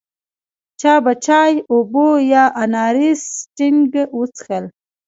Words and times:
چا 0.79 0.93
به 1.03 1.13
چای، 1.25 1.53
اوبه 1.71 2.07
یا 2.31 2.43
اناري 2.63 3.09
سټینګ 3.35 3.93
وڅښل. 4.17 4.65